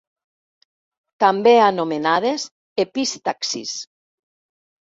També 1.25 1.53
anomenades 1.65 2.47
epistaxis. 2.87 3.79